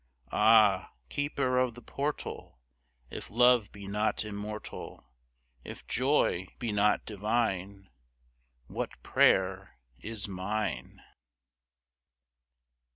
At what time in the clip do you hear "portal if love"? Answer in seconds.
1.83-3.71